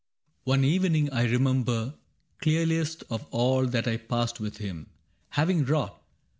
"One 0.51 0.63
evening 0.65 1.11
I 1.11 1.25
remember 1.25 1.93
clearliest 2.41 3.03
Of 3.11 3.27
all 3.29 3.67
that 3.67 3.87
I 3.87 3.97
passed 3.97 4.39
with 4.39 4.57
him. 4.57 4.89
Having 5.29 5.65
wrought. 5.65 6.01